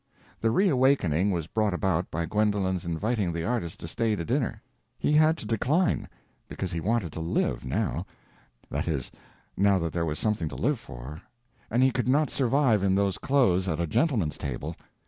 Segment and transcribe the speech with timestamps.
[0.39, 4.59] The re awakening was brought about by Gwendolen's inviting the artist to stay to dinner.
[4.97, 6.09] He had to decline,
[6.47, 9.11] because he wanted to live, now—that is,
[9.55, 13.67] now that there was something to live for—and he could not survive in those clothes
[13.67, 14.75] at a gentleman's table.